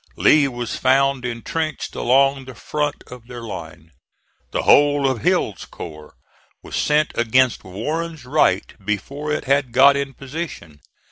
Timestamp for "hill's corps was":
5.21-6.75